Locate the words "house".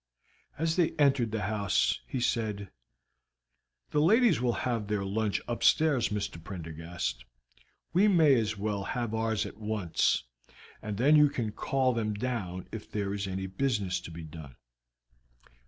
1.43-1.99